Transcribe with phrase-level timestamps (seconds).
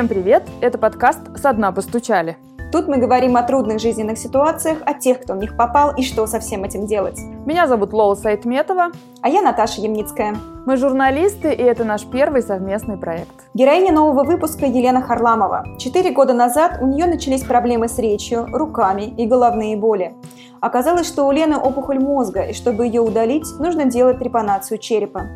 [0.00, 0.44] Всем привет!
[0.62, 2.38] Это подкаст «Со дна постучали».
[2.72, 6.26] Тут мы говорим о трудных жизненных ситуациях, о тех, кто в них попал и что
[6.26, 7.20] со всем этим делать.
[7.44, 8.92] Меня зовут Лола Сайтметова.
[9.20, 10.36] А я Наташа Ямницкая.
[10.64, 13.28] Мы журналисты, и это наш первый совместный проект.
[13.52, 15.66] Героиня нового выпуска Елена Харламова.
[15.78, 20.14] Четыре года назад у нее начались проблемы с речью, руками и головные боли.
[20.62, 25.26] Оказалось, что у Лены опухоль мозга, и чтобы ее удалить, нужно делать трепанацию черепа.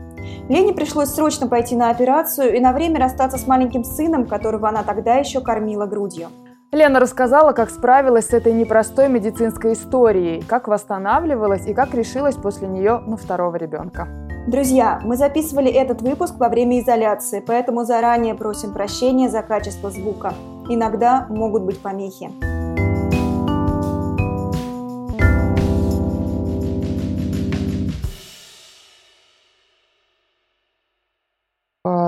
[0.48, 4.82] Лене пришлось срочно пойти на операцию и на время расстаться с маленьким сыном, которого она
[4.82, 6.28] тогда еще кормила грудью.
[6.72, 12.66] Лена рассказала, как справилась с этой непростой медицинской историей, как восстанавливалась и как решилась после
[12.66, 14.08] нее на второго ребенка.
[14.48, 20.34] Друзья, мы записывали этот выпуск во время изоляции, поэтому заранее просим прощения за качество звука.
[20.68, 22.30] Иногда могут быть помехи.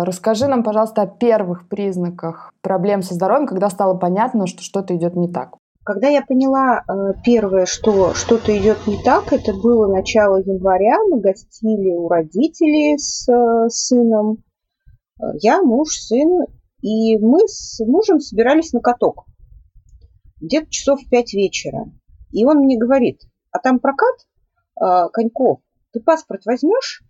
[0.07, 5.17] Расскажи нам, пожалуйста, о первых признаках проблем со здоровьем, когда стало понятно, что что-то идет
[5.17, 5.57] не так.
[5.85, 10.97] Когда я поняла э, первое, что что-то идет не так, это было начало января.
[11.11, 14.45] Мы гостили у родителей с э, сыном.
[15.41, 16.45] Я, муж, сын.
[16.83, 19.25] И мы с мужем собирались на каток.
[20.41, 21.91] Где-то часов в пять вечера.
[22.31, 24.15] И он мне говорит, а там прокат,
[24.81, 25.59] э, Коньков,
[25.93, 27.03] ты паспорт возьмешь?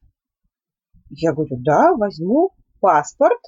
[1.11, 3.41] Я говорю, да, возьму паспорт.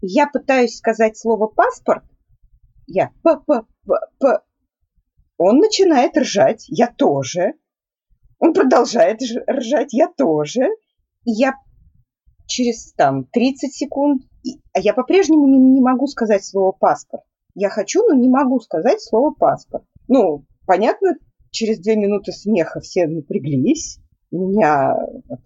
[0.00, 2.04] Я пытаюсь сказать слово паспорт.
[2.86, 4.40] Я п п п п.
[5.36, 7.54] Он начинает ржать, я тоже.
[8.38, 10.68] Он продолжает ржать, я тоже.
[11.24, 11.54] И я
[12.46, 14.22] через там 30 секунд,
[14.72, 17.22] а я по-прежнему не, не могу сказать слово паспорт.
[17.54, 19.84] Я хочу, но не могу сказать слово паспорт.
[20.06, 21.16] Ну, понятно,
[21.50, 23.98] через две минуты смеха все напряглись.
[24.30, 24.94] Меня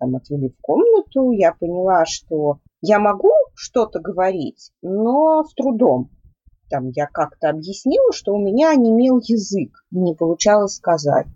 [0.01, 6.11] там отвели в комнату, я поняла, что я могу что-то говорить, но с трудом.
[6.69, 11.27] Там я как-то объяснила, что у меня онемел язык, не получалось сказать.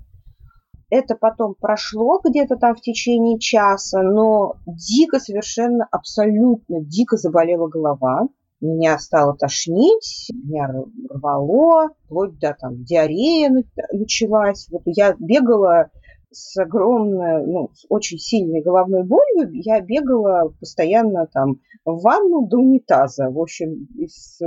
[0.89, 8.29] Это потом прошло где-то там в течение часа, но дико совершенно, абсолютно дико заболела голова.
[8.61, 10.71] Меня стало тошнить, меня
[11.11, 13.53] рвало, вплоть до там диарея
[13.93, 14.69] началась.
[14.71, 15.91] Вот я бегала
[16.31, 22.59] с огромной, ну, с очень сильной головной болью я бегала постоянно там в ванну до
[22.59, 23.31] унитаза.
[23.31, 24.41] В общем, из,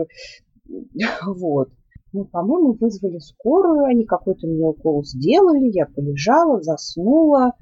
[1.26, 1.70] вот.
[2.12, 7.54] Ну, по-моему, вызвали скорую, они какой-то мне укол сделали, я полежала, заснула.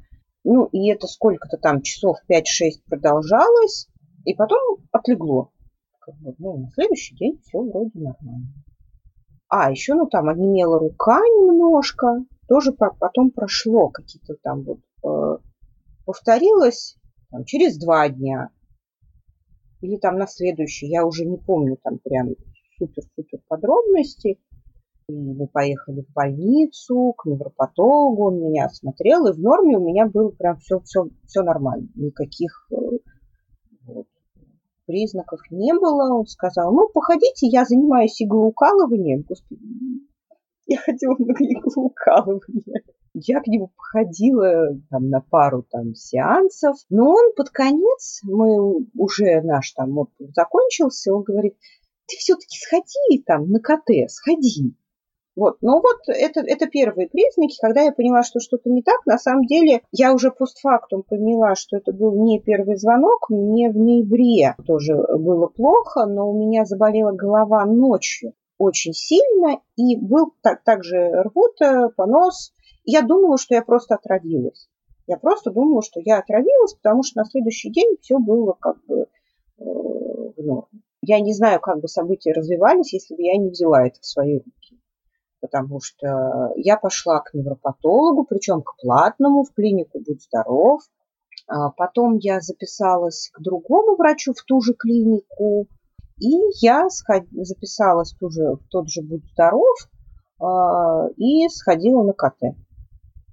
[0.45, 2.44] Ну, и это сколько-то там часов 5-6
[2.88, 3.89] продолжалось,
[4.23, 4.59] и потом
[4.91, 5.51] отлегло.
[6.39, 8.47] Ну, на следующий день все вроде нормально.
[9.49, 15.38] А, еще, ну, там онемела рука немножко, тоже потом прошло какие-то там вот э,
[16.06, 16.97] повторилось
[17.30, 18.50] там, через два дня
[19.81, 22.35] или там на следующий, я уже не помню там прям
[22.78, 24.40] супер-супер подробности.
[25.09, 30.06] И мы поехали в больницу к невропатологу, он меня осмотрел, и в норме у меня
[30.06, 32.75] было прям все, все, все нормально, никаких э,
[33.85, 34.08] вот,
[34.85, 36.14] признаков не было.
[36.14, 39.22] Он сказал, ну, походите, я занимаюсь иглоукалыванием.
[39.22, 39.62] Господи,
[40.69, 42.83] я ходила на иглоукалывание.
[43.13, 49.41] Я к нему походила там, на пару там, сеансов, но он под конец, мы уже
[49.41, 51.55] наш там отпуск закончился, он говорит,
[52.05, 54.75] ты все-таки сходи там на КТ, сходи.
[55.35, 55.57] Вот.
[55.61, 59.05] Но вот это, это первые признаки, когда я поняла, что что-то не так.
[59.05, 63.29] На самом деле я уже постфактум поняла, что это был не первый звонок.
[63.29, 69.95] Мне в ноябре тоже было плохо, но у меня заболела голова ночью очень сильно, и
[69.95, 72.53] был так, также рвота, понос.
[72.84, 74.69] Я думала, что я просто отравилась.
[75.07, 79.01] Я просто думала, что я отравилась, потому что на следующий день все было как бы
[79.01, 79.06] э,
[79.57, 80.81] в норме.
[81.01, 84.35] Я не знаю, как бы события развивались, если бы я не взяла это в свои
[84.35, 84.81] руки.
[85.40, 90.82] Потому что я пошла к невропатологу, причем к платному, в клинику «Будь здоров».
[91.47, 95.67] А потом я записалась к другому врачу в ту же клинику,
[96.19, 97.23] и я сход...
[97.31, 99.75] записалась тоже в тот же «Будь здоров»
[100.41, 102.55] э, и сходила на КТ.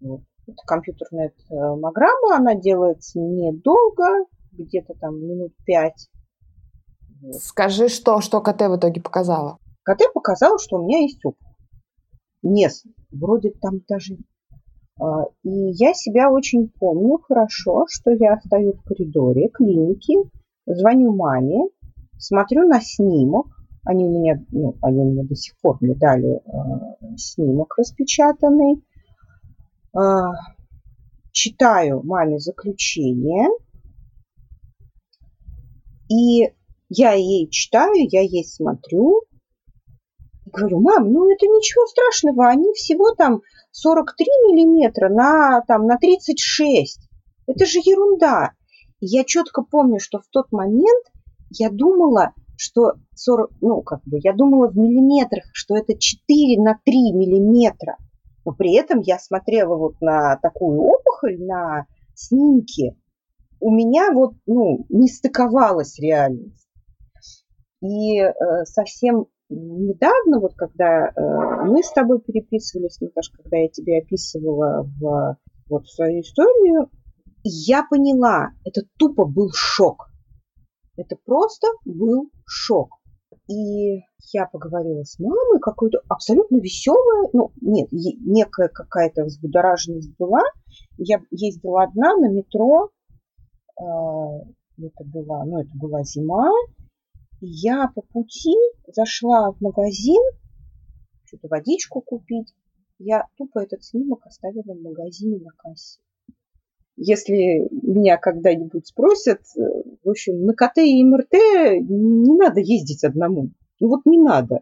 [0.00, 0.20] Вот.
[0.46, 6.08] Это компьютерная томограмма, она делается недолго, где-то там минут пять.
[7.22, 7.34] Вот.
[7.36, 9.58] Скажи, что, что КТ в итоге показала?
[9.82, 11.54] КТ показала, что у меня есть опухоль.
[12.42, 12.72] Нет,
[13.10, 14.18] вроде там даже...
[15.42, 20.14] И я себя очень помню хорошо, что я стою в коридоре клиники,
[20.66, 21.68] звоню маме,
[22.18, 23.46] смотрю на снимок,
[23.84, 28.82] они у меня, ну, они у меня до сих пор мне дали э, снимок распечатанный,
[29.96, 30.00] э,
[31.32, 33.48] читаю маме заключение,
[36.08, 36.52] и
[36.96, 39.22] Я ей читаю, я ей смотрю.
[40.46, 43.40] Говорю, мам, ну это ничего страшного, они всего там
[43.72, 47.00] 43 миллиметра на, там, на 36.
[47.46, 48.52] Это же ерунда.
[49.00, 51.06] И я четко помню, что в тот момент
[51.58, 56.78] я думала, что 40, ну, как бы, я думала в миллиметрах, что это 4 на
[56.84, 57.96] 3 миллиметра.
[58.44, 62.96] Но при этом я смотрела вот на такую опухоль, на снимки.
[63.60, 66.68] У меня вот, ну, не стыковалась реальность.
[67.80, 68.32] И э,
[68.64, 75.38] совсем недавно, вот когда э, мы с тобой переписывались, Наташа, когда я тебе описывала в,
[75.68, 76.90] вот свою историю,
[77.42, 80.10] я поняла, это тупо был шок.
[80.96, 82.90] Это просто был шок.
[83.48, 83.98] И
[84.32, 90.40] я поговорила с мамой, какой-то абсолютно веселая, ну, нет, некая какая-то взбудораженность была.
[90.96, 92.90] Я ездила одна на метро,
[93.78, 93.84] э,
[94.78, 96.50] это была, ну, это была зима,
[97.40, 98.54] я по пути
[98.86, 100.22] зашла в магазин,
[101.24, 102.54] что-то водичку купить.
[102.98, 106.00] Я тупо этот снимок оставила в магазине на кассе.
[106.96, 113.50] Если меня когда-нибудь спросят, в общем, на КТ и МРТ не надо ездить одному.
[113.80, 114.60] Ну вот не надо.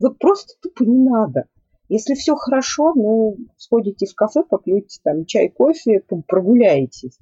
[0.00, 1.46] Вот просто тупо не надо.
[1.88, 7.18] Если все хорошо, ну, сходите в кафе, попьете там чай, кофе, прогуляетесь.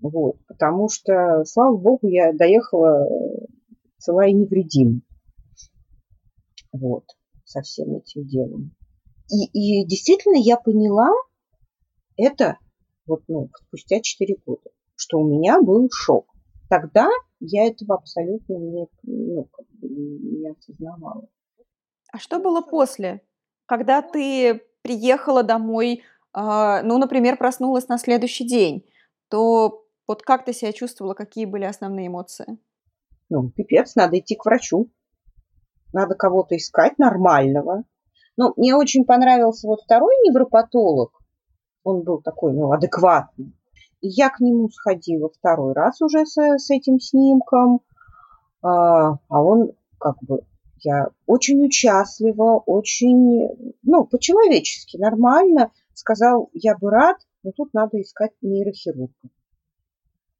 [0.00, 3.06] Вот, потому что, слава богу, я доехала
[3.98, 5.00] цела и невредима.
[6.72, 7.04] Вот,
[7.44, 8.74] со всем этим делом.
[9.30, 11.10] И, и действительно я поняла
[12.16, 12.58] это
[13.10, 16.26] вот, ну, спустя 4 года, что у меня был шок.
[16.68, 17.08] Тогда
[17.40, 21.28] я этого абсолютно не, ну, как бы не осознавала.
[22.12, 23.22] А что было после?
[23.66, 26.02] Когда ты приехала домой,
[26.34, 28.86] э, ну, например, проснулась на следующий день,
[29.28, 32.58] то вот как ты себя чувствовала, какие были основные эмоции?
[33.28, 34.90] Ну, пипец, надо идти к врачу.
[35.92, 37.84] Надо кого-то искать нормального.
[38.36, 41.19] Ну, мне очень понравился вот второй невропатолог.
[41.84, 43.52] Он был такой, ну, адекватный.
[44.00, 47.80] Я к нему сходила второй раз уже с, с этим снимком.
[48.62, 50.40] А, а он как бы,
[50.80, 58.32] я очень участливо, очень, ну, по-человечески, нормально сказал, я бы рад, но тут надо искать
[58.42, 59.12] нейрохирурга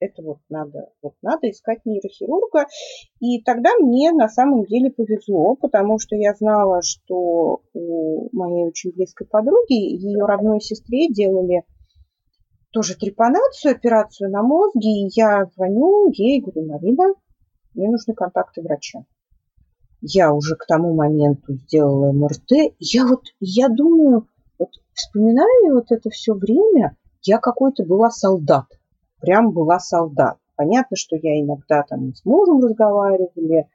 [0.01, 2.67] это вот надо, вот надо искать нейрохирурга.
[3.21, 8.93] И тогда мне на самом деле повезло, потому что я знала, что у моей очень
[8.93, 11.63] близкой подруги, ее родной сестре делали
[12.71, 17.15] тоже трепанацию, операцию на мозге, и я звоню ей, говорю, Марина,
[17.75, 19.05] мне нужны контакты врача.
[20.01, 22.75] Я уже к тому моменту сделала МРТ.
[22.79, 28.67] Я вот, я думаю, вот вспоминаю вот это все время, я какой-то была солдат
[29.21, 30.37] прям была солдат.
[30.57, 33.67] Понятно, что я иногда там с мужем разговаривали,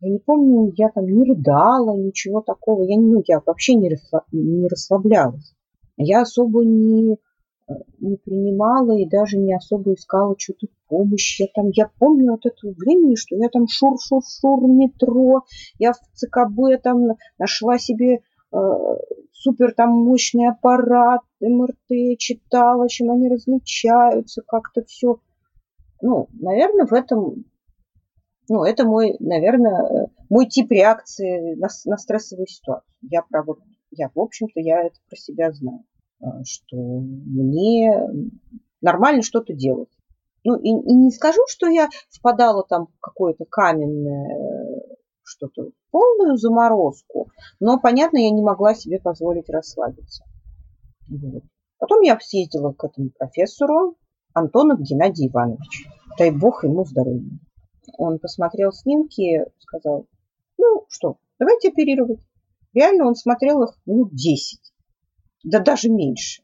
[0.00, 2.82] я не помню, я там не рыдала, ничего такого.
[2.84, 3.90] Я, ну, я вообще не,
[4.32, 5.54] не расслаблялась.
[5.96, 7.16] Я особо не,
[7.98, 11.42] не принимала и даже не особо искала что-то помощи.
[11.42, 15.42] Я там, я помню от этого времени, что я там шур-шур-шур метро,
[15.78, 18.20] я в ЦКБ там нашла себе
[18.52, 18.58] э,
[19.46, 25.20] супер там мощный аппарат, МРТ, читала, чем они различаются, как-то все.
[26.02, 27.44] Ну, наверное, в этом,
[28.48, 32.92] ну, это мой, наверное, мой тип реакции на, на стрессовую ситуацию.
[33.02, 33.60] Я про вот,
[33.92, 35.84] я, в общем-то, я это про себя знаю,
[36.20, 37.92] а, что мне
[38.80, 39.90] нормально что-то делать.
[40.42, 44.80] Ну, и, и не скажу, что я впадала там в какое-то каменное
[45.26, 47.30] что-то, полную заморозку.
[47.60, 50.24] Но, понятно, я не могла себе позволить расслабиться.
[51.10, 51.42] Вот.
[51.78, 53.96] Потом я съездила к этому профессору,
[54.32, 55.86] Антонов Геннадий Иванович.
[56.18, 57.38] Дай бог ему здоровья.
[57.98, 60.06] Он посмотрел снимки, сказал,
[60.58, 62.20] ну что, давайте оперировать.
[62.72, 64.60] Реально он смотрел их минут 10,
[65.44, 66.42] да даже меньше.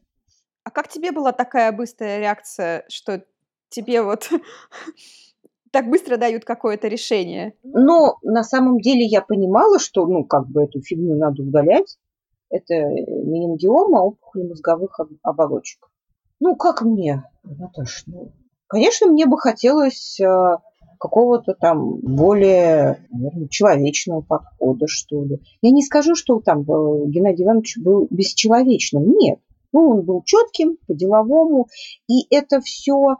[0.63, 3.23] А как тебе была такая быстрая реакция, что
[3.69, 4.29] тебе вот
[5.73, 7.55] так быстро дают какое-то решение.
[7.63, 11.97] Но на самом деле я понимала, что, ну, как бы эту фигню надо удалять.
[12.51, 15.89] Это менингиома, опухоль мозговых оболочек.
[16.39, 18.31] Ну, как мне, Наташа, ну,
[18.67, 20.57] конечно, мне бы хотелось э,
[20.99, 25.41] какого-то там более, наверное, человечного подхода, что ли.
[25.63, 29.09] Я не скажу, что там э, Геннадий Иванович был бесчеловечным.
[29.17, 29.39] Нет.
[29.71, 31.67] Ну, он был четким, по-деловому.
[32.07, 33.15] И это все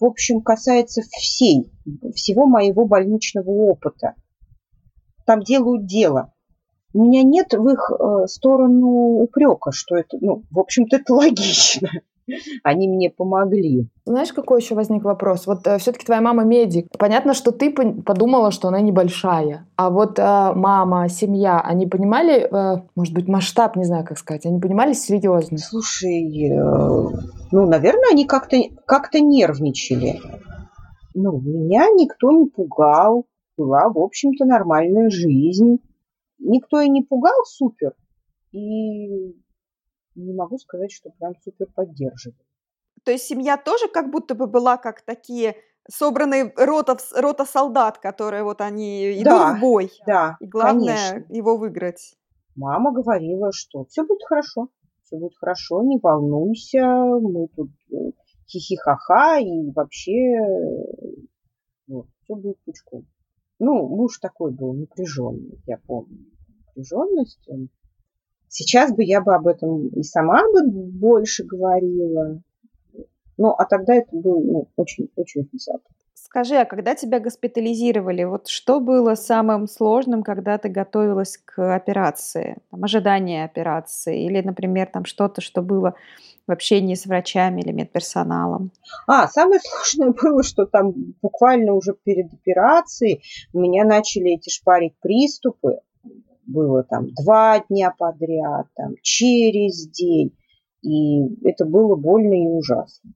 [0.00, 1.70] в общем, касается всей,
[2.14, 4.14] всего моего больничного опыта.
[5.26, 6.32] Там делают дело.
[6.92, 11.88] У меня нет в их э, сторону упрека, что это, ну, в общем-то, это логично.
[12.62, 13.88] Они мне помогли.
[14.04, 15.46] Знаешь, какой еще возник вопрос?
[15.46, 16.86] Вот э, все-таки твоя мама медик.
[16.98, 19.66] Понятно, что ты подумала, что она небольшая.
[19.76, 20.22] А вот э,
[20.54, 25.58] мама, семья, они понимали, э, может быть, масштаб, не знаю, как сказать, они понимали серьезно?
[25.58, 27.08] Слушай, э,
[27.52, 28.56] ну, наверное, они как-то
[28.86, 30.20] как нервничали.
[31.14, 33.26] Ну, меня никто не пугал.
[33.56, 35.78] Была, в общем-то, нормальная жизнь.
[36.38, 37.92] Никто и не пугал супер.
[38.52, 39.34] И
[40.14, 42.38] не могу сказать, что прям супер поддерживали.
[43.04, 45.56] То есть семья тоже как будто бы была как такие
[45.88, 49.90] собранные рота, рота солдат, которые вот они идут да, в бой.
[50.06, 51.34] Да, И главное конечно.
[51.34, 52.16] его выиграть.
[52.56, 54.68] Мама говорила, что все будет хорошо,
[55.04, 58.10] все будет хорошо, не волнуйся, мы тут э,
[58.46, 60.36] хихихаха и вообще
[61.88, 63.06] вот, все будет пучком.
[63.58, 66.26] Ну, муж такой был напряженный, я помню.
[66.66, 67.68] Напряженность, он
[68.50, 72.42] Сейчас бы я бы об этом и сама бы больше говорила.
[73.38, 75.88] Ну, а тогда это было ну, очень, очень внезапно.
[76.14, 82.58] Скажи, а когда тебя госпитализировали, вот что было самым сложным, когда ты готовилась к операции?
[82.70, 85.94] Там, ожидание операции или, например, там что-то, что было
[86.48, 88.72] в общении с врачами или медперсоналом?
[89.06, 90.92] А, самое сложное было, что там
[91.22, 95.78] буквально уже перед операцией у меня начали эти шпарить приступы
[96.50, 100.36] было там два дня подряд, там через день.
[100.82, 103.12] И это было больно и ужасно.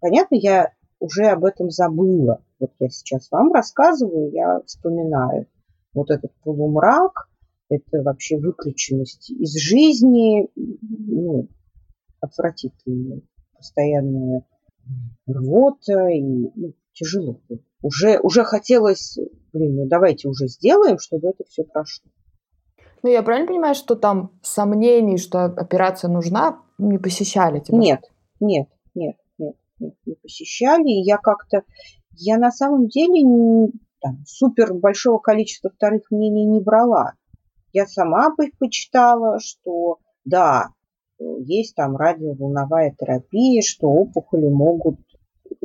[0.00, 2.42] Понятно, я уже об этом забыла.
[2.58, 5.46] Вот я сейчас вам рассказываю, я вспоминаю.
[5.94, 7.28] Вот этот полумрак,
[7.68, 11.48] это вообще выключенность из жизни, ну,
[12.20, 13.22] отвратительная,
[13.56, 14.44] постоянная
[15.26, 17.40] рвота и ну, тяжело.
[17.82, 19.18] Уже, уже хотелось,
[19.52, 22.10] блин, ну давайте уже сделаем, чтобы это все прошло.
[23.02, 27.78] Ну, я правильно понимаю, что там сомнений, что операция нужна, не посещали тебя?
[27.78, 28.04] Нет,
[28.40, 30.88] нет, нет, нет, нет, не посещали.
[30.88, 31.62] Я как-то,
[32.12, 37.14] я на самом деле там, супер большого количества вторых мнений не брала.
[37.72, 40.68] Я сама бы почитала, что да,
[41.18, 44.98] есть там радиоволновая терапия, что опухоли могут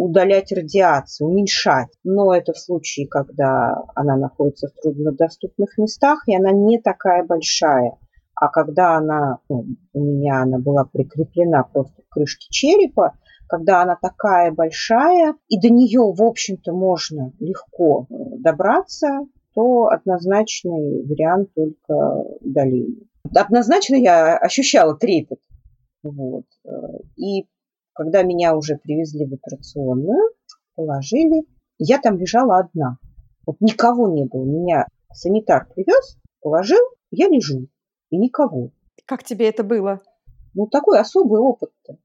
[0.04, 1.90] удалять радиацию, уменьшать.
[2.04, 7.98] Но это в случае, когда она находится в труднодоступных местах, и она не такая большая.
[8.36, 13.14] А когда она, ну, у меня она была прикреплена просто к крышке черепа,
[13.48, 21.06] когда она такая большая, и до нее, в общем-то, можно легко э, добраться, то однозначный
[21.06, 21.94] вариант только
[22.42, 23.06] удаления.
[23.34, 25.40] Однозначно я ощущала трепет.
[26.02, 26.46] Вот.
[26.66, 26.70] Э,
[27.16, 27.46] и
[27.94, 30.34] когда меня уже привезли в операционную,
[30.76, 31.44] положили,
[31.78, 32.98] я там лежала одна.
[33.46, 34.44] Вот никого не было.
[34.44, 36.82] Меня санитар привез, положил,
[37.12, 37.68] я лежу.
[38.10, 38.72] И никого.
[39.06, 40.02] Как тебе это было?
[40.54, 41.98] Ну, такой особый опыт-то.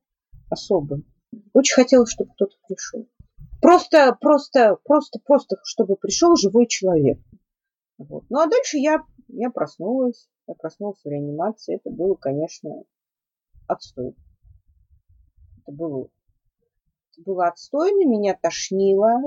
[0.50, 1.04] Особый.
[1.52, 3.06] Очень хотелось, чтобы кто-то пришел.
[3.60, 7.18] Просто, просто, просто, просто, чтобы пришел живой человек.
[7.98, 8.24] Вот.
[8.30, 10.28] Ну, а дальше я, я проснулась.
[10.46, 11.76] Я проснулась в реанимации.
[11.76, 12.84] Это было, конечно,
[13.66, 14.14] отстой
[15.68, 16.08] это было,
[17.12, 19.20] это было отстойно, меня тошнило,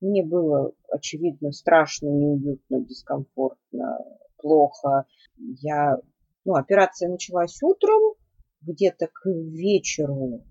[0.00, 3.98] мне было, очевидно, страшно, неуютно, дискомфортно,
[4.38, 5.06] плохо.
[5.36, 5.98] Я,
[6.44, 8.14] ну, операция началась утром,
[8.62, 10.42] где-то к вечеру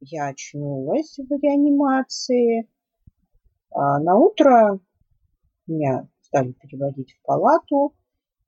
[0.00, 2.68] я очнулась в реанимации.
[3.70, 4.78] А на утро
[5.66, 7.94] меня стали переводить в палату,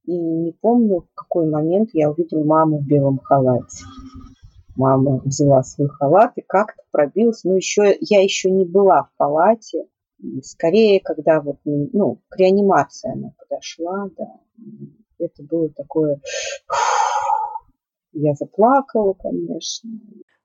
[0.05, 3.85] и не помню, в какой момент я увидела маму в белом халате
[4.77, 7.45] мама взяла свой халат и как-то пробилась.
[7.45, 9.87] Но еще, я еще не была в палате.
[10.43, 14.27] Скорее, когда вот, ну, к реанимации она подошла, да,
[15.19, 16.21] это было такое...
[18.13, 19.91] Я заплакала, конечно.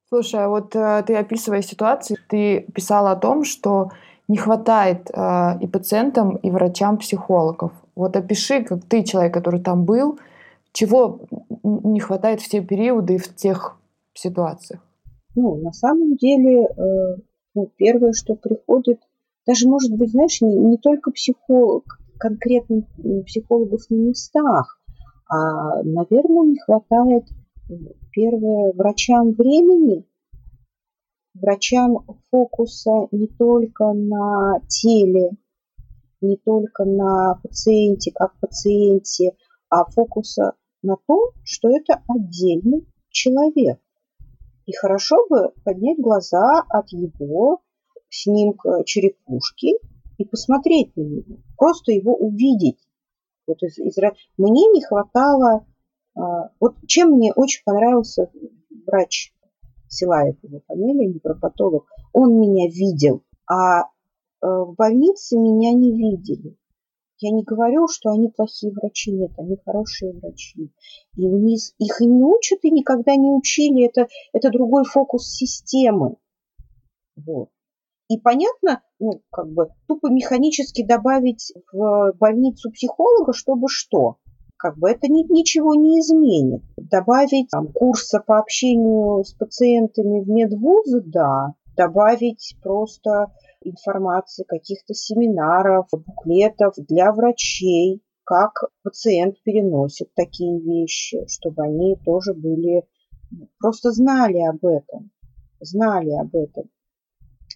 [0.09, 3.91] Слушай, а вот э, ты описывая ситуацию, ты писала о том, что
[4.27, 7.71] не хватает э, и пациентам, и врачам психологов.
[7.95, 10.19] Вот опиши, как ты человек, который там был,
[10.73, 11.21] чего
[11.63, 13.77] не хватает в те периоды и в тех
[14.13, 14.81] ситуациях?
[15.35, 17.15] Ну, на самом деле, э,
[17.55, 18.99] ну, первое, что приходит,
[19.47, 22.83] даже, может быть, знаешь, не, не только психолог, конкретно
[23.25, 24.79] психологов на местах,
[25.27, 27.23] а, наверное, не хватает,
[28.11, 30.05] первое, врачам времени,
[31.33, 35.31] врачам фокуса не только на теле,
[36.19, 39.31] не только на пациенте, как пациенте,
[39.69, 40.53] а фокуса
[40.83, 43.79] на том, что это отдельный человек.
[44.65, 47.61] И хорошо бы поднять глаза от его
[48.09, 49.73] снимка черепушки
[50.17, 52.77] и посмотреть на него, просто его увидеть.
[53.47, 53.97] Вот из, из,
[54.37, 55.65] мне не хватало,
[56.15, 58.29] а, вот чем мне очень понравился
[58.85, 59.33] врач
[59.87, 63.85] Силаев его фамилия, невропатолог, он меня видел, а э,
[64.41, 66.55] в больнице меня не видели.
[67.21, 70.71] Я не говорю, что они плохие врачи, нет, они хорошие врачи.
[71.15, 73.85] И вниз, их и не учат, и никогда не учили.
[73.85, 76.15] Это, это другой фокус системы.
[77.15, 77.49] Вот.
[78.09, 84.17] И понятно, ну, как бы тупо механически добавить в больницу психолога, чтобы что?
[84.57, 86.63] Как бы это ни, ничего не изменит.
[86.75, 91.53] Добавить там, курса по общению с пациентами в медвузы, да.
[91.77, 98.51] Добавить просто информации, каких-то семинаров, буклетов для врачей, как
[98.83, 102.83] пациент переносит такие вещи, чтобы они тоже были,
[103.59, 105.11] просто знали об этом,
[105.59, 106.69] знали об этом.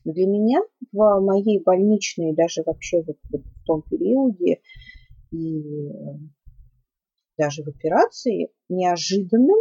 [0.04, 4.62] Для меня в моей больничной, даже вообще вот в том периоде
[5.32, 5.92] и
[7.38, 9.58] даже в операции, неожиданным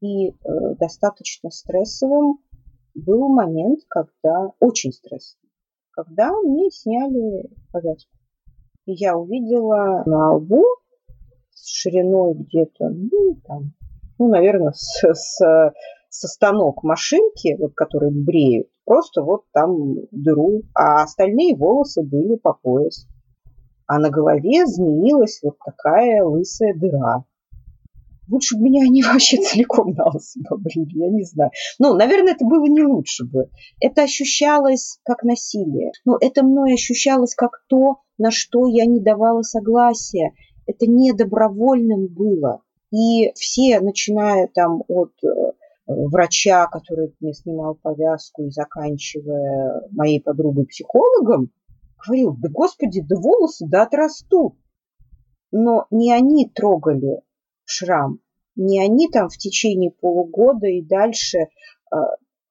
[0.00, 0.34] и э,
[0.78, 2.40] достаточно стрессовым
[2.94, 5.47] был момент, когда очень стрессовый
[5.98, 8.12] когда мне сняли повязку.
[8.86, 10.64] И я увидела на лбу
[11.50, 13.72] с шириной где-то, ну, там,
[14.16, 15.72] ну, наверное, с, с,
[16.08, 22.54] со станок машинки, вот, которые бреют, просто вот там дыру, а остальные волосы были по
[22.54, 23.08] пояс.
[23.88, 27.24] А на голове змеилась вот такая лысая дыра.
[28.30, 30.04] Лучше бы меня они вообще целиком на
[30.48, 31.50] побрили, я не знаю.
[31.78, 33.50] Ну, наверное, это было не лучше бы.
[33.80, 35.92] Это ощущалось как насилие.
[36.04, 40.32] Но это мной ощущалось как то, на что я не давала согласия.
[40.66, 42.62] Это не добровольным было.
[42.90, 45.28] И все, начиная там от э,
[45.86, 51.50] врача, который мне снимал повязку, и заканчивая моей подругой-психологом,
[52.06, 54.54] говорил, да господи, да волосы, да отрастут.
[55.50, 57.22] Но не они трогали
[57.68, 58.18] шрам.
[58.56, 61.96] Не они там в течение полугода и дальше, э,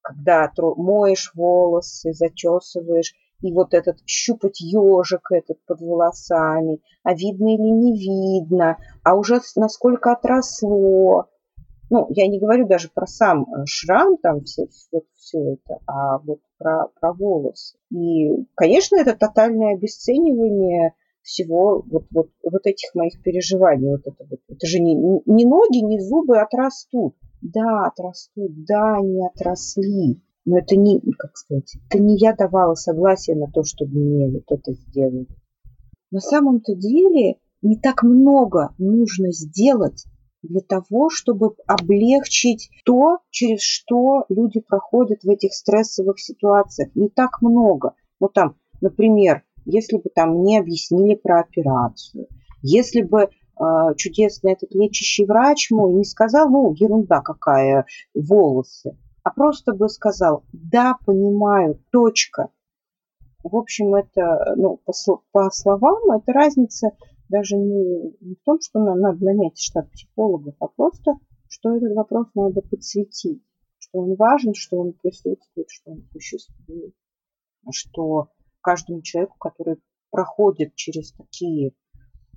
[0.02, 7.70] когда моешь волосы, зачесываешь, и вот этот щупать ежик этот под волосами, а видно или
[7.70, 11.28] не видно, а уже насколько отросло.
[11.90, 16.18] Ну, я не говорю даже про сам э, шрам, там все, вот все это, а
[16.20, 17.78] вот про, про волосы.
[17.92, 20.94] И, конечно, это тотальное обесценивание
[21.28, 23.90] всего вот, вот, вот этих моих переживаний.
[23.90, 24.40] Вот это, вот.
[24.48, 27.16] это же не, не ноги, не зубы отрастут.
[27.42, 30.22] Да, отрастут, да, они отросли.
[30.46, 34.46] Но это не, как сказать, это не я давала согласие на то, чтобы мне вот
[34.48, 35.28] это сделать.
[36.10, 40.06] На самом-то деле не так много нужно сделать
[40.42, 46.92] для того, чтобы облегчить то, через что люди проходят в этих стрессовых ситуациях.
[46.96, 47.96] Не так много.
[48.22, 52.28] Ну там, например, если бы там не объяснили про операцию,
[52.62, 53.64] если бы э,
[53.98, 60.44] чудесный этот лечащий врач мой не сказал, ну, ерунда какая, волосы, а просто бы сказал,
[60.54, 62.50] да, понимаю, точка.
[63.44, 64.94] В общем, это, ну, по,
[65.32, 66.92] по словам, это разница
[67.30, 71.12] даже не, не в том, что надо нанять штат психологов, а просто,
[71.50, 73.44] что этот вопрос надо подсветить,
[73.80, 76.94] что он важен, что он присутствует, что он существует,
[77.72, 78.30] что
[78.68, 79.78] каждому человеку, который
[80.12, 81.72] проходит через такие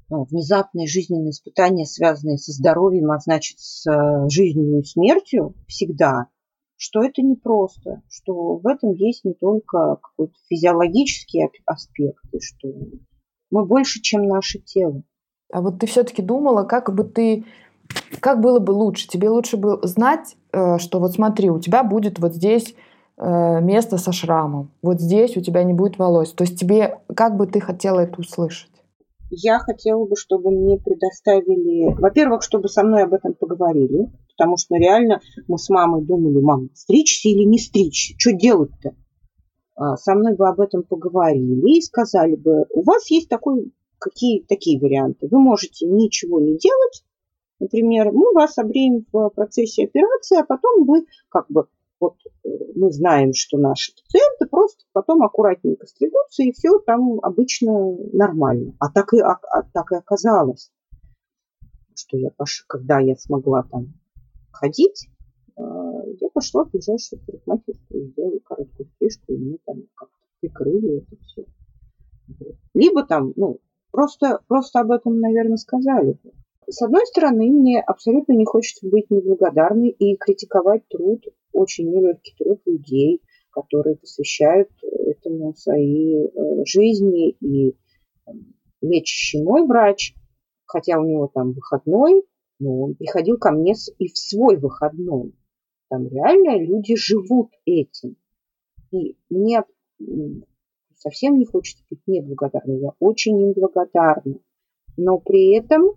[0.08, 6.28] ну, внезапные жизненные испытания, связанные со здоровьем, а значит с э, жизнью и смертью всегда,
[6.76, 12.68] что это непросто, что в этом есть не только какой-то физиологический аспект, что
[13.50, 15.02] мы больше, чем наше тело.
[15.52, 17.44] А вот ты все-таки думала, как бы ты,
[18.20, 19.08] как было бы лучше?
[19.08, 22.76] Тебе лучше бы знать, э, что вот смотри, у тебя будет вот здесь
[23.20, 24.70] место со шрамом.
[24.83, 26.33] Вот здесь у тебя не будет волос.
[26.33, 28.70] То есть тебе, как бы ты хотела это услышать?
[29.30, 34.74] Я хотела бы, чтобы мне предоставили, во-первых, чтобы со мной об этом поговорили, потому что
[34.74, 38.94] реально мы с мамой думали, мам, стричься или не стричься, что делать-то?
[39.76, 44.42] А, со мной бы об этом поговорили и сказали бы, у вас есть такой, какие
[44.42, 45.28] такие варианты.
[45.30, 47.04] Вы можете ничего не делать,
[47.61, 51.66] например, мы вас обреем в процессе операции, а потом вы как бы
[52.00, 57.72] вот э, мы знаем, что наши пациенты просто потом аккуратненько стригутся, и все там обычно
[58.12, 58.74] нормально.
[58.80, 60.72] А так и, а, а, так и оказалось,
[61.94, 62.64] что я пош...
[62.66, 63.92] когда я смогла там
[64.50, 65.08] ходить,
[65.56, 65.62] э,
[66.20, 71.44] я пошла в ближайшую парикмахерскую, сделала короткую стрижку, и мне там как-то прикрыли это все.
[72.74, 73.60] Либо там, ну,
[73.90, 76.18] просто, просто об этом, наверное, сказали.
[76.70, 82.61] С одной стороны, мне абсолютно не хочется быть неблагодарной и критиковать труд очень нелегкий труд
[82.64, 87.30] людей, которые посвящают этому свои э, жизни.
[87.40, 87.76] И
[88.80, 90.14] лечащий мой врач,
[90.64, 92.22] хотя у него там выходной,
[92.61, 95.35] но он приходил ко мне и в свой выходной.
[95.88, 98.16] Там реально люди живут этим.
[98.92, 99.64] И мне
[100.94, 102.78] совсем не хочется быть неблагодарной.
[102.78, 104.38] Я очень им благодарна.
[104.96, 105.96] Но при этом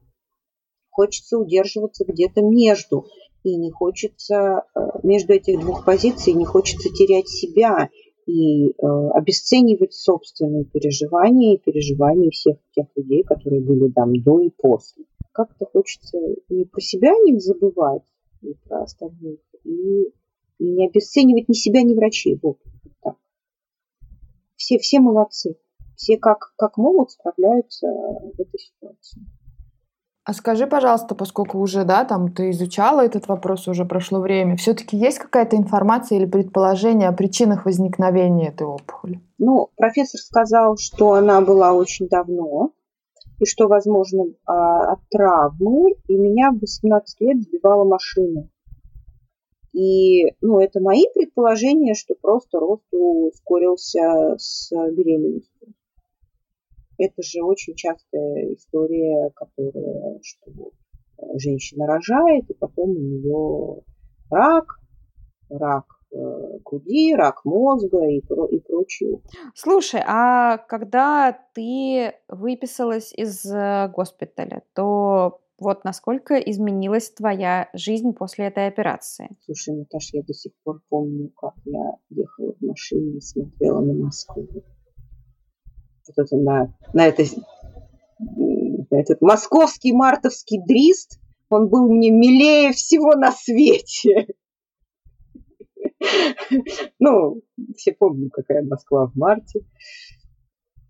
[0.94, 3.08] хочется удерживаться где-то между.
[3.44, 7.90] И не хочется э, между этих двух позиций, не хочется терять себя
[8.26, 8.72] и э,
[9.14, 15.04] обесценивать собственные переживания и переживания всех тех людей, которые были там до и после.
[15.34, 18.04] Как-то хочется и про себя не забывать,
[18.42, 20.04] и про остальных, и,
[20.60, 22.40] и не обесценивать ни себя, ни врачей.
[22.42, 22.60] Вот
[23.02, 23.18] так.
[24.56, 25.58] Все, все молодцы.
[25.98, 29.22] Все как, как могут справляются в этой ситуации.
[30.26, 34.96] А скажи, пожалуйста, поскольку уже, да, там ты изучала этот вопрос, уже прошло время, все-таки
[34.96, 39.20] есть какая-то информация или предположение о причинах возникновения этой опухоли?
[39.38, 42.72] Ну, профессор сказал, что она была очень давно,
[43.40, 48.48] и что, возможно, а, от травмы, и меня в 18 лет сбивала машина.
[49.74, 55.53] И, ну, это мои предположения, что просто рост ускорился с беременностью.
[57.04, 60.52] Это же очень частая история, которая, что
[61.18, 63.82] э, женщина рожает, и потом у нее
[64.30, 64.80] рак,
[65.50, 69.20] рак э, груди, рак мозга и, про, и прочее.
[69.54, 78.46] Слушай, а когда ты выписалась из э, госпиталя, то вот насколько изменилась твоя жизнь после
[78.46, 79.36] этой операции?
[79.42, 83.94] Слушай, Наташа, я до сих пор помню, как я ехала в машине и смотрела на
[83.94, 84.48] Москву
[86.08, 87.24] вот это на, на, это,
[88.20, 94.28] на этот московский мартовский дрист, он был мне милее всего на свете.
[97.00, 97.42] Ну,
[97.78, 99.62] все помним, какая Москва в марте.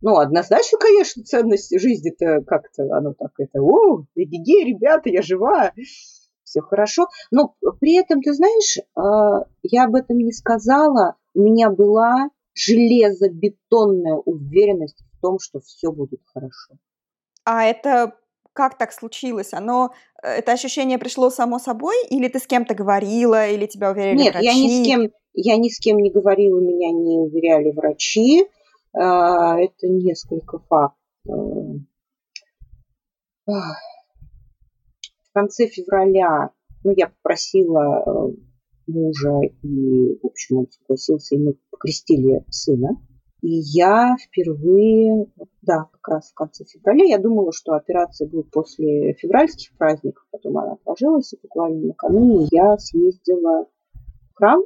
[0.01, 5.71] Ну, однозначно, конечно, ценность жизни-то как-то, оно так это, о, эгегей, ребята, я жива,
[6.43, 7.07] все хорошо.
[7.31, 14.15] Но при этом, ты знаешь, а, я об этом не сказала, у меня была железобетонная
[14.15, 16.75] уверенность в том, что все будет хорошо.
[17.45, 18.13] А это
[18.53, 19.53] как так случилось?
[19.53, 24.17] Оно, э, это ощущение пришло само собой, или ты с кем-то говорила, или тебя уверяли
[24.17, 24.47] Нет, врачи?
[24.47, 28.47] я ни с кем, я ни с кем не говорила, меня не уверяли врачи.
[28.93, 30.99] А, это несколько фактов.
[33.45, 33.75] В
[35.33, 36.51] конце февраля,
[36.83, 38.35] ну, я попросила э,
[38.87, 42.99] мужа, и, в общем, он согласился, и мы покрестили сына.
[43.41, 45.27] И я впервые,
[45.61, 50.57] да, как раз в конце февраля, я думала, что операция будет после февральских праздников, потом
[50.57, 53.67] она отложилась, и буквально накануне я съездила
[54.31, 54.63] в храм.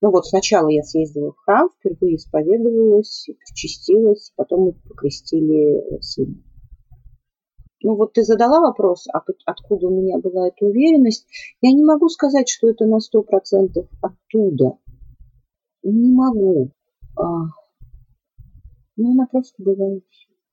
[0.00, 6.34] Ну вот сначала я съездила в храм, впервые исповедовалась, причастилась, потом мы покрестили сына.
[7.82, 11.26] Ну вот ты задала вопрос, а откуда у меня была эта уверенность.
[11.60, 14.78] Я не могу сказать, что это на сто процентов оттуда.
[15.82, 16.70] Не могу.
[17.16, 17.22] А,
[18.96, 20.04] ну, она просто бывает.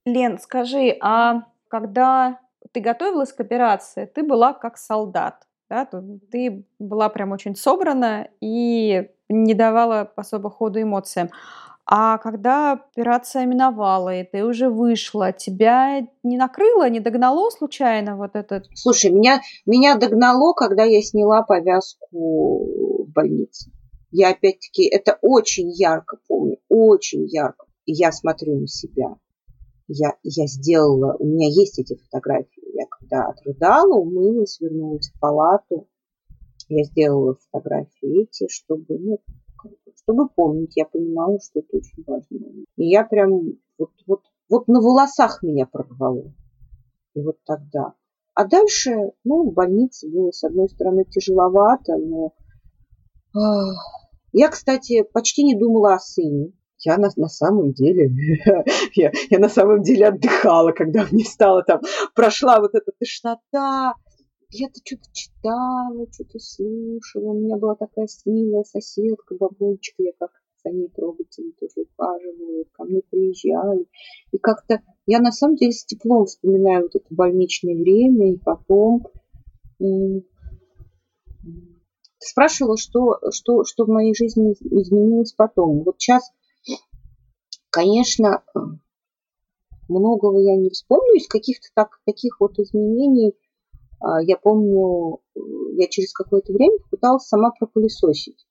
[0.05, 2.39] Лен, скажи, а когда
[2.71, 5.89] ты готовилась к операции, ты была как солдат, да?
[6.31, 11.29] Ты была прям очень собрана и не давала особо ходу эмоциям.
[11.87, 18.31] А когда операция миновала, и ты уже вышла, тебя не накрыло, не догнало случайно вот
[18.33, 18.65] этот?
[18.73, 23.71] Слушай, меня, меня догнало, когда я сняла повязку в больнице.
[24.11, 27.67] Я опять-таки это очень ярко помню, очень ярко.
[27.85, 29.17] Я смотрю на себя.
[29.87, 32.63] Я, я сделала, у меня есть эти фотографии.
[32.73, 35.87] Я когда отрыдала, умылась, вернулась в палату.
[36.67, 39.19] Я сделала фотографии эти, чтобы, ну,
[40.05, 42.37] чтобы помнить, я понимала, что это очень важно.
[42.77, 43.41] И я прям
[43.77, 46.31] вот, вот, вот на волосах меня прорвало.
[47.15, 47.93] И вот тогда.
[48.35, 52.33] А дальше, ну, в больнице было, с одной стороны, тяжеловато, но...
[54.31, 56.51] Я, кстати, почти не думала о сыне.
[56.79, 58.11] Я на, на самом деле,
[58.93, 61.81] я, я на самом деле отдыхала, когда мне стало там,
[62.13, 63.95] прошла вот эта тошнота,
[64.57, 67.31] я-то что-то читала, что-то слушала.
[67.31, 70.31] У меня была такая милая соседка, бабулечка, я как
[70.63, 73.85] за ней трогательно тоже ухаживала, ко мне приезжали.
[74.31, 79.07] И как-то я на самом деле с теплом вспоминаю вот это больничное время, и потом
[79.77, 80.23] ты
[82.19, 85.83] спрашивала, что, что, что в моей жизни изменилось потом.
[85.83, 86.31] Вот сейчас,
[87.69, 88.43] конечно,
[89.87, 93.35] многого я не вспомню из каких-то так, таких вот изменений,
[94.21, 95.19] я помню,
[95.77, 98.45] я через какое-то время попыталась сама пропылесосить.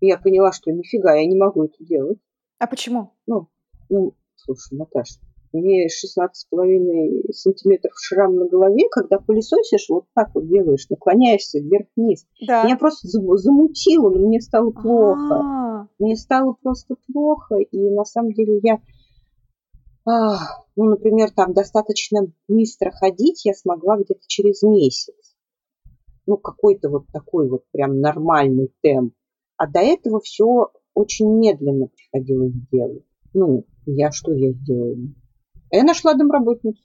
[0.00, 2.18] И я поняла, что нифига, я не могу это делать.
[2.58, 3.12] А почему?
[3.26, 3.48] Ну,
[3.88, 5.20] ну слушай, Наташа,
[5.52, 12.26] имеешь 16,5 сантиметров шрам на голове, когда пылесосишь, вот так вот делаешь, наклоняешься вверх-вниз.
[12.46, 12.64] Да.
[12.64, 15.34] Меня просто замутило, но мне стало плохо.
[15.34, 15.88] А-а-а.
[15.98, 18.78] Мне стало просто плохо, и на самом деле я, а,
[20.76, 25.36] ну, например, там достаточно быстро ходить я смогла где-то через месяц.
[26.26, 29.14] Ну, какой-то вот такой вот прям нормальный темп.
[29.56, 33.04] А до этого все очень медленно приходилось делать.
[33.34, 34.96] Ну, я что я сделала?
[35.70, 36.82] Я нашла домработницу.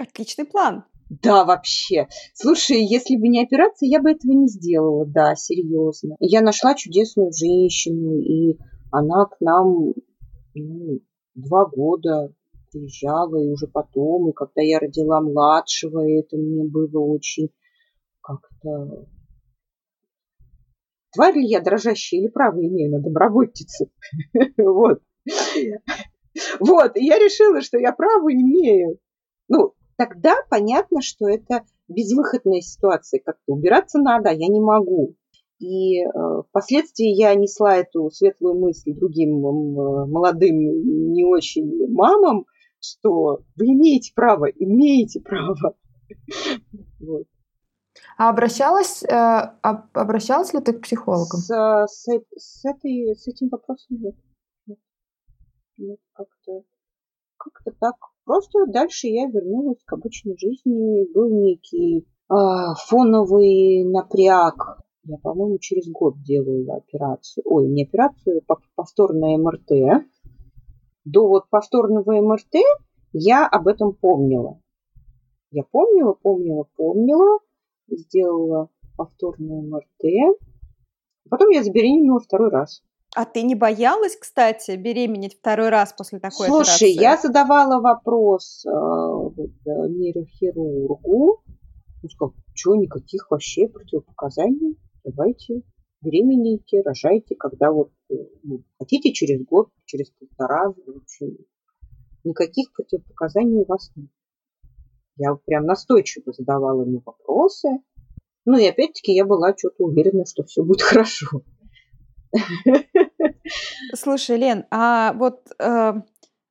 [0.00, 0.84] Отличный план.
[1.10, 2.08] Да, вообще.
[2.32, 6.16] Слушай, если бы не операция, я бы этого не сделала, да, серьезно.
[6.20, 8.58] Я нашла чудесную женщину, и
[8.90, 9.92] она к нам
[10.54, 11.00] ну,
[11.34, 12.32] два года
[12.70, 17.50] приезжала, и уже потом, и когда я родила младшего, это мне было очень
[18.20, 19.06] как-то...
[21.14, 23.90] Тварь ли я дрожащая или право имею на домработницу?
[24.56, 25.02] Вот.
[26.58, 28.98] Вот, и я решила, что я право имею.
[29.48, 33.20] Ну, тогда понятно, что это безвыходная ситуация.
[33.20, 35.14] Как-то убираться надо, а я не могу.
[35.62, 36.08] И э,
[36.48, 40.58] впоследствии я несла эту светлую мысль другим э, молодым,
[41.12, 42.46] не очень мамам,
[42.80, 45.76] что вы имеете право, имеете право.
[47.00, 47.26] Вот.
[48.16, 49.08] А обращалась, э,
[49.92, 51.40] обращалась ли ты к психологам?
[51.40, 54.14] С, с, с, этой, с этим вопросом нет
[55.78, 56.62] ну, как-то
[57.36, 57.96] как-то так.
[58.24, 61.12] Просто дальше я вернулась к обычной жизни.
[61.12, 64.78] Был некий а, фоновый напряг.
[65.04, 67.42] Я, по-моему, через год делала операцию.
[67.46, 68.40] Ой, не операцию,
[68.76, 70.06] повторное МРТ.
[71.04, 72.54] До вот повторного МРТ
[73.12, 74.60] я об этом помнила.
[75.50, 77.40] Я помнила, помнила, помнила.
[77.88, 80.38] Сделала повторное МРТ.
[81.28, 82.82] Потом я забеременела второй раз.
[83.14, 86.92] А ты не боялась, кстати, беременеть второй раз после такой Слушай, операции?
[86.92, 91.42] Слушай, я задавала вопрос э, вот, э, нейрохирургу.
[92.02, 94.78] Он сказал, что, никаких вообще противопоказаний.
[95.04, 95.62] Давайте,
[96.00, 100.72] беременейте, рожайте, когда вот э, ну, хотите через год, через полтора.
[100.72, 101.38] В общем,
[102.24, 104.10] никаких противопоказаний у вас нет.
[105.16, 107.68] Я прям настойчиво задавала ему вопросы.
[108.44, 111.42] Ну и опять-таки я была что-то уверена, что все будет хорошо.
[113.94, 115.92] Слушай, Лен, а вот э,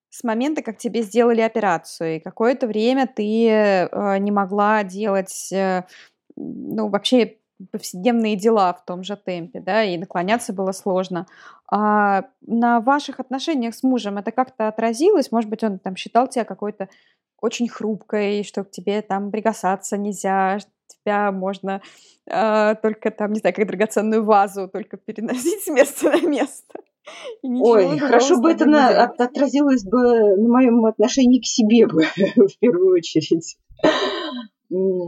[0.09, 5.85] с момента, как тебе сделали операцию, и какое-то время ты э, не могла делать, э,
[6.35, 7.37] ну, вообще
[7.71, 11.28] повседневные дела в том же темпе, да, и наклоняться было сложно.
[11.69, 15.32] А на ваших отношениях с мужем это как-то отразилось?
[15.32, 16.89] Может быть, он там считал тебя какой-то
[17.39, 21.82] очень хрупкой, что к тебе там прикасаться нельзя, тебя можно
[22.28, 26.80] э, только там, не знаю, как драгоценную вазу, только переносить с места на место.
[27.41, 32.04] Ой, хорошо бы это на, от, отразилось бы на моем отношении к себе бы,
[32.36, 33.58] в первую очередь.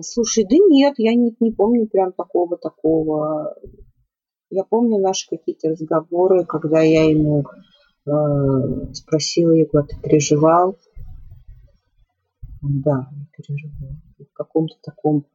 [0.01, 3.55] Слушай, да нет, я не, не помню прям такого-такого.
[4.49, 7.45] Я помню наши какие-то разговоры, когда я ему
[8.05, 10.77] э, спросила его, а ты переживал?
[12.61, 13.91] Да, переживал.
[14.19, 15.25] В каком-то таком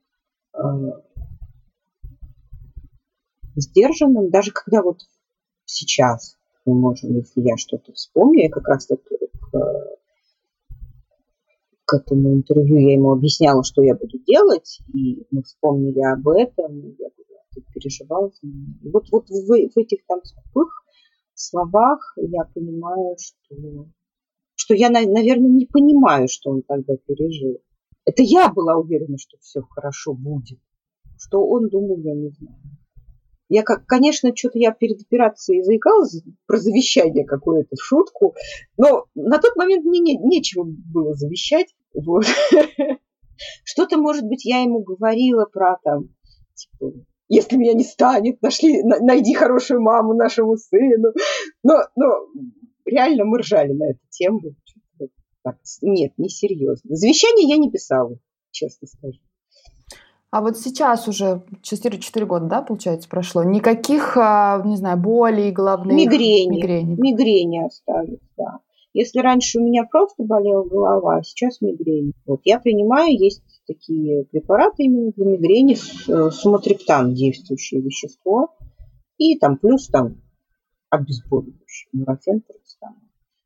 [0.55, 0.61] э,
[3.57, 5.01] сдержанным, даже когда вот
[5.65, 6.37] сейчас
[6.67, 9.59] мы можем, если я что-то вспомню, я как раз вот к,
[11.89, 16.81] к этому интервью я ему объясняла, что я буду делать, и мы вспомнили об этом,
[16.81, 17.09] и я
[17.73, 18.31] переживала.
[18.43, 20.69] И вот, вот в, в этих там скупых
[21.33, 23.89] словах я понимаю, что,
[24.55, 27.59] что я, наверное, не понимаю, что он тогда пережил.
[28.05, 30.59] Это я была уверена, что все хорошо будет.
[31.17, 32.59] Что он думал, я не знаю.
[33.49, 38.35] Я, как, конечно, что-то я перед операцией заикалась про завещание какое-то шутку,
[38.77, 41.75] но на тот момент мне не, нечего было завещать.
[41.95, 42.25] Вот.
[43.65, 46.09] Что-то, может быть, я ему говорила про там,
[46.55, 46.93] типа,
[47.29, 51.13] если меня не станет, нашли, найди хорошую маму нашему сыну.
[51.63, 52.27] Но, но
[52.85, 54.41] реально мы ржали на эту тему.
[55.43, 56.97] Так, нет, не серьезно.
[56.97, 58.17] Завещание я не писала,
[58.51, 59.19] честно скажу.
[60.31, 63.45] А вот сейчас уже 4, 4 года, да, получается, прошло?
[63.45, 65.97] Никаких, а, не знаю, болей головных?
[65.97, 66.57] Мигрени.
[66.57, 68.59] Мигрени, мигрени остались, да.
[68.95, 72.15] Если раньше у меня просто болела голова, а сейчас мигрень.
[72.27, 78.55] Вот я принимаю, есть такие препараты именно для мигрени, э, суматриптан, действующее вещество,
[79.19, 80.23] и там плюс там
[80.89, 82.43] обезболивающий, нурофен,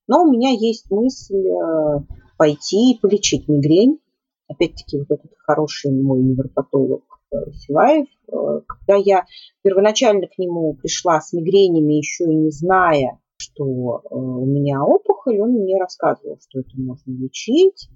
[0.07, 2.01] Но у меня есть мысль э,
[2.37, 3.99] пойти и полечить мигрень.
[4.47, 7.03] Опять-таки, вот этот хороший мой невропатолог
[7.33, 9.25] э, Силаев, когда я
[9.63, 13.19] первоначально к нему пришла с мигренями, еще и не зная,
[13.55, 17.89] что э, у меня опухоль, он мне рассказывал, что это можно лечить.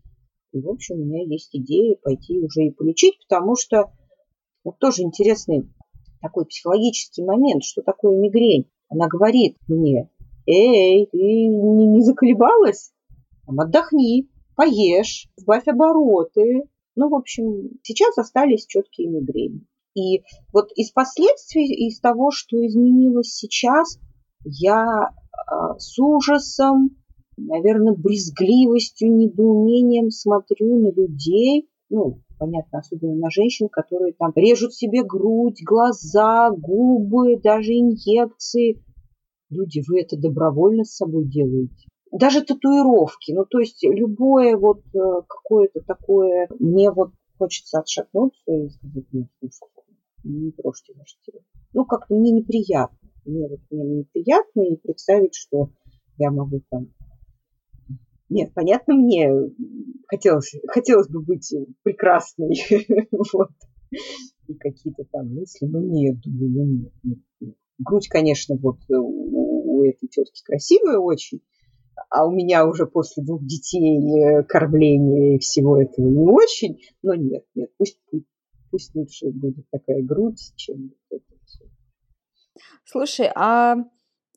[0.52, 3.90] И, в общем, у меня есть идея пойти уже и полечить, потому что
[4.64, 5.68] вот тоже интересный
[6.22, 8.70] такой психологический момент, что такое мигрень.
[8.88, 10.10] Она говорит мне,
[10.46, 12.92] эй, ты не, не заколебалась?
[13.46, 16.62] Отдохни, поешь, сбавь обороты.
[16.94, 19.66] Ну, в общем, сейчас остались четкие мигрени.
[19.94, 23.98] И вот из последствий, из того, что изменилось сейчас,
[24.44, 25.10] я
[25.78, 26.96] с ужасом,
[27.36, 35.02] наверное, брезгливостью, недоумением смотрю на людей, ну, понятно, особенно на женщин, которые там режут себе
[35.02, 38.82] грудь, глаза, губы, даже инъекции.
[39.50, 41.86] Люди, вы это добровольно с собой делаете.
[42.12, 48.68] Даже татуировки, ну то есть любое вот э, какое-то такое, мне вот хочется отшатнуться и
[48.70, 49.66] сказать, ну, слушайте,
[50.24, 51.42] не трожьте ваше тело.
[51.72, 53.05] Ну, как-то мне неприятно.
[53.26, 55.70] Мне вот мне неприятно и представить, что
[56.16, 56.88] я могу там
[58.28, 59.30] нет, понятно, мне
[60.08, 62.56] хотелось, хотелось бы быть прекрасной.
[63.32, 63.50] вот.
[64.48, 67.54] И какие-то там мысли, ну нет, думаю, ну нет, нет, нет.
[67.78, 71.40] Грудь, конечно, вот у, этой тетки красивая очень,
[72.10, 77.14] а у меня уже после двух детей э, кормления и всего этого не очень, но
[77.14, 78.00] нет, нет, пусть,
[78.70, 81.35] пусть лучше будет такая грудь, чем это все.
[82.84, 83.76] Слушай, а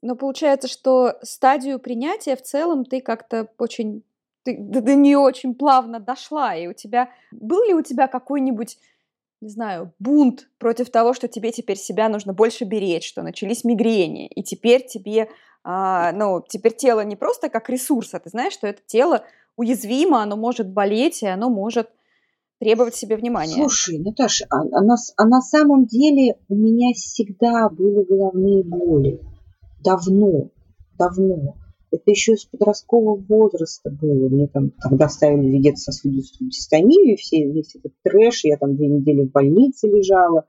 [0.01, 4.03] но получается, что стадию принятия в целом ты как-то очень
[4.43, 8.77] ты до нее очень плавно дошла, и у тебя был ли у тебя какой-нибудь
[9.41, 14.27] не знаю, бунт против того, что тебе теперь себя нужно больше беречь, что начались мигрени,
[14.27, 15.29] и теперь тебе,
[15.63, 19.23] а, ну, теперь тело не просто как ресурс, а ты знаешь, что это тело
[19.55, 21.89] уязвимо, оно может болеть, и оно может
[22.59, 23.53] требовать себе внимания.
[23.53, 29.21] Слушай, Наташа, а, а, на, а на самом деле у меня всегда были головные боли
[29.83, 30.51] давно,
[30.97, 31.55] давно.
[31.91, 34.29] Это еще с подросткового возраста было.
[34.29, 39.31] Мне там тогда ставили вегетососудистую дистонию, все, весь этот трэш, я там две недели в
[39.31, 40.45] больнице лежала.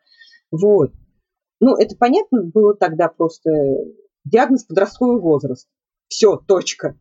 [0.51, 0.93] Вот.
[1.61, 3.51] Ну, это понятно было тогда просто
[4.25, 5.69] диагноз подростковый возраст.
[6.09, 6.99] Все, точка,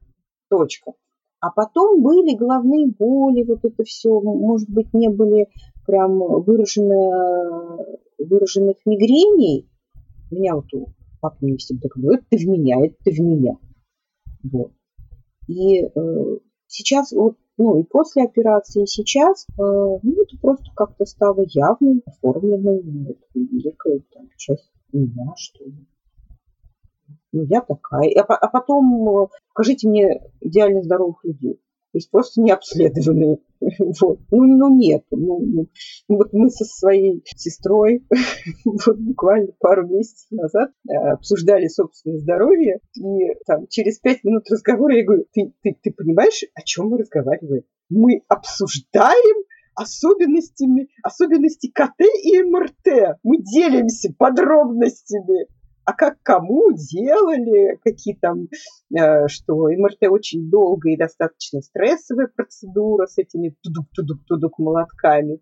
[0.49, 0.93] точка.
[1.41, 5.47] А потом были головные боли, вот это все, может быть, не были
[5.86, 7.86] прям выражено,
[8.17, 9.69] выраженных мигрений.
[10.32, 10.65] У меня вот
[11.21, 13.58] папа мне всегда говорит, ты в меня, это ты в меня.
[14.43, 14.73] Вот.
[15.47, 21.43] И э, сейчас, вот, ну и после операции, сейчас, э, ну, это просто как-то стало
[21.47, 25.86] явным, оформленным, это некая там, часть меня, что ли.
[27.31, 28.11] Ну, я такая.
[28.15, 31.59] А, а потом э, покажите мне идеально здоровых людей
[31.93, 33.39] есть просто необследованные.
[33.99, 34.19] Вот.
[34.31, 35.03] Ну, ну нет.
[35.11, 35.67] Ну, ну,
[36.07, 38.05] ну, вот мы со своей сестрой
[38.65, 44.95] вот буквально пару месяцев назад э, обсуждали собственное здоровье, и там через пять минут разговора
[44.95, 47.63] я говорю, ты, ты, ты понимаешь, о чем мы разговариваем?
[47.89, 49.43] Мы обсуждаем
[49.75, 53.17] особенностями, особенности КТ и МРТ.
[53.23, 55.47] Мы делимся подробностями
[55.89, 58.47] а как кому делали, какие там,
[58.95, 65.39] э, что МРТ очень долгая и достаточно стрессовая процедура с этими тудук-тудук-тудук молотками.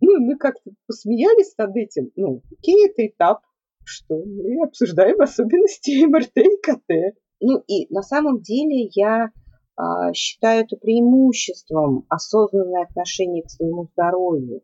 [0.00, 2.12] Ну, мы как-то посмеялись над этим.
[2.16, 3.40] Ну, окей, это этап,
[3.84, 7.14] что мы обсуждаем особенности МРТ и КТ.
[7.40, 9.32] Ну, и на самом деле я
[9.76, 14.62] а, считаю это преимуществом осознанное отношение к своему здоровью.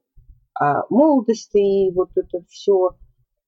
[0.58, 2.96] А молодость и вот это все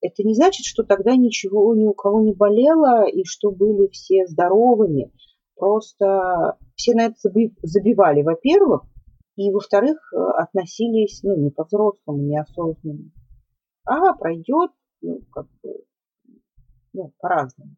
[0.00, 4.26] это не значит, что тогда ничего ни у кого не болело и что были все
[4.26, 5.12] здоровыми.
[5.56, 7.16] Просто все на это
[7.62, 8.82] забивали, во-первых,
[9.36, 13.10] и, во-вторых, э, относились ну, не по-взрослому, неосознанно.
[13.84, 14.70] А пройдет
[15.02, 15.84] ну, как бы,
[16.92, 17.76] ну, по-разному.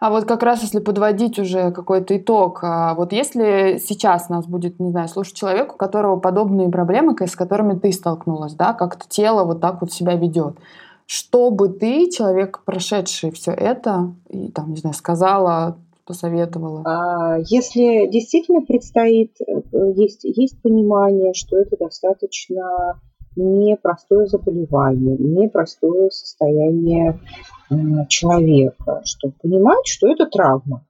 [0.00, 4.78] А вот как раз если подводить уже какой-то итог, а вот если сейчас нас будет,
[4.78, 9.44] не знаю, слушать человек, у которого подобные проблемы, с которыми ты столкнулась, да, как-то тело
[9.44, 10.56] вот так вот себя ведет,
[11.10, 16.82] что бы ты, человек, прошедший все это, и там, не знаю, сказала, посоветовала?
[16.84, 23.00] А, если действительно предстоит, э, есть, есть понимание, что это достаточно
[23.36, 27.18] непростое заболевание, непростое состояние
[28.08, 30.84] человека, чтобы понимать, что это травма.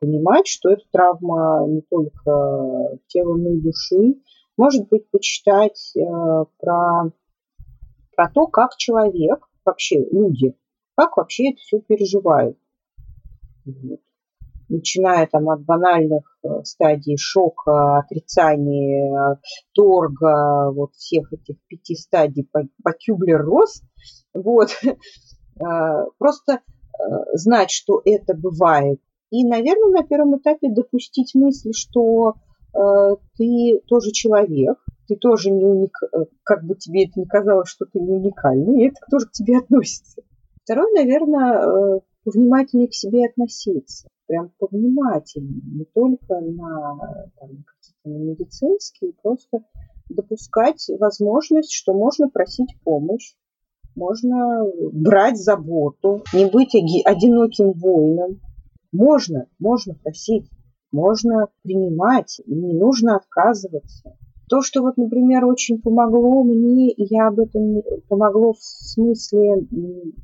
[0.00, 4.16] Понимать, что это травма не только тела, но и души.
[4.56, 6.00] Может быть, почитать э,
[6.58, 7.10] про
[8.14, 10.54] про то, как человек, вообще люди,
[10.96, 12.58] как вообще это все переживают.
[13.64, 14.00] Вот.
[14.68, 19.38] Начиная там от банальных э, стадий шока, отрицания,
[19.74, 23.82] торга, вот всех этих пяти стадий по, по Кюблер-Росс.
[24.32, 24.70] Вот.
[24.82, 26.58] Э, просто э,
[27.34, 29.00] знать, что это бывает.
[29.30, 32.34] И, наверное, на первом этапе допустить мысль, что
[32.72, 37.68] э, ты тоже человек, ты тоже не уник, э, как бы тебе это ни казалось,
[37.68, 40.22] что ты не уникальный, и это тоже к тебе относится.
[40.62, 44.08] Второе, наверное, внимательнее к себе относиться.
[44.26, 47.50] Прям повнимательнее, не только на, там,
[48.04, 49.64] на медицинские, просто
[50.08, 53.34] допускать возможность, что можно просить помощь,
[53.94, 58.40] можно брать заботу, не быть одиноким воином.
[58.92, 60.48] Можно, можно просить,
[60.92, 64.16] можно принимать, не нужно отказываться.
[64.48, 69.66] То, что вот, например, очень помогло мне, я об этом помогло в смысле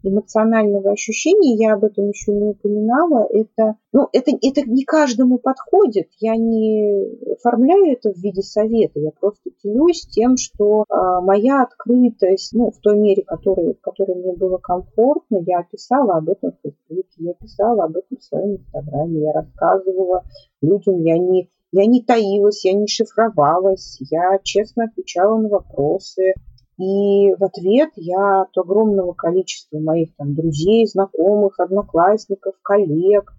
[0.03, 6.09] эмоционального ощущения, я об этом еще не упоминала, это, ну, это, это не каждому подходит.
[6.19, 12.53] Я не оформляю это в виде совета, я просто делюсь тем, что э, моя открытость,
[12.53, 16.61] ну, в той мере, которой, в которой мне было комфортно, я писала об этом в
[16.63, 20.25] Фейсбуке, я писала об этом в своем Инстаграме, я рассказывала
[20.61, 26.35] людям, я не я не таилась, я не шифровалась, я честно отвечала на вопросы.
[26.79, 33.33] И в ответ я от огромного количества моих там друзей, знакомых, одноклассников, коллег,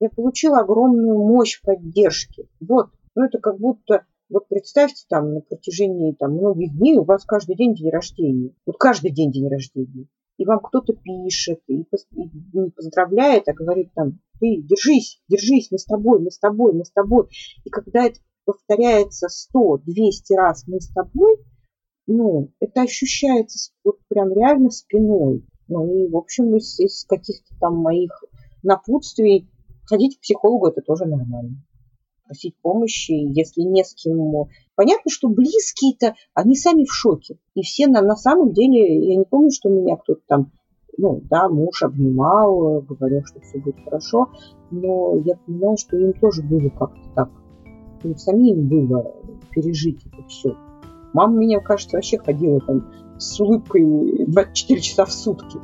[0.00, 2.48] я получила огромную мощь поддержки.
[2.60, 7.24] Вот, ну это как будто, вот представьте там на протяжении там многих дней у вас
[7.24, 8.50] каждый день день рождения.
[8.66, 10.06] Вот каждый день день рождения.
[10.38, 11.84] И вам кто-то пишет и
[12.52, 16.84] не поздравляет, а говорит там, ты держись, держись, мы с тобой, мы с тобой, мы
[16.84, 17.28] с тобой.
[17.64, 21.38] И когда это повторяется 100, 200 раз мы с тобой,
[22.06, 25.44] ну, это ощущается вот прям реально спиной.
[25.66, 28.12] Ну и, в общем, из, из каких-то там моих
[28.62, 29.50] напутствий
[29.84, 31.62] ходить к психологу это тоже нормально.
[32.28, 34.48] Просить помощи, если не с кем.
[34.76, 37.38] Понятно, что близкие-то, они сами в шоке.
[37.54, 40.52] И все на, на самом деле, я не помню, что меня кто-то там
[40.98, 44.30] ну, да, муж обнимал, говорил, что все будет хорошо,
[44.72, 47.30] но я понимаю, что им тоже было как-то так,
[48.02, 49.14] им самим было
[49.50, 50.56] пережить это все.
[51.14, 55.58] Мама меня, кажется, вообще ходила там с улыбкой 24 часа в сутки.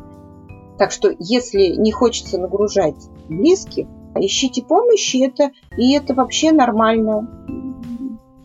[0.79, 3.87] Так что, если не хочется нагружать близких,
[4.17, 7.29] ищите помощи, это, и это вообще нормально.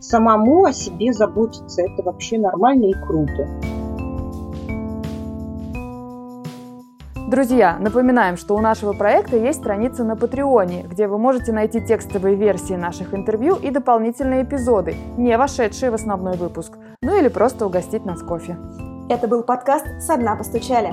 [0.00, 3.48] Самому о себе заботиться, это вообще нормально и круто.
[7.30, 12.34] Друзья, напоминаем, что у нашего проекта есть страница на Патреоне, где вы можете найти текстовые
[12.34, 18.04] версии наших интервью и дополнительные эпизоды, не вошедшие в основной выпуск, ну или просто угостить
[18.04, 18.56] нас кофе.
[19.08, 20.92] Это был подкаст «Со дна постучали».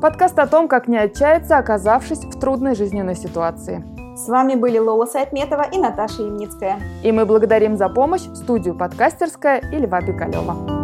[0.00, 3.84] Подкаст о том, как не отчаяться, оказавшись в трудной жизненной ситуации.
[4.18, 6.80] С вами были Лола Сайтметова и Наташа Ямницкая.
[7.04, 10.77] И мы благодарим за помощь студию «Подкастерская» и Льва Пикалева.